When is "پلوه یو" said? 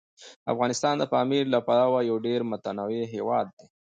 1.67-2.17